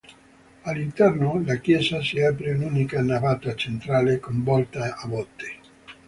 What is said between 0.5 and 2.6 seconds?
All'interno, la chiesa si apre